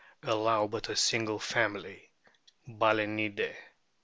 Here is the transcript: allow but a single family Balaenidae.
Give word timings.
allow 0.23 0.65
but 0.65 0.89
a 0.89 0.95
single 0.95 1.37
family 1.37 2.09
Balaenidae. 2.67 3.53